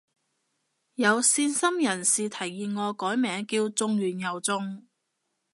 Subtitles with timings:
[0.95, 4.87] 有善心人士提議我改名叫中完又中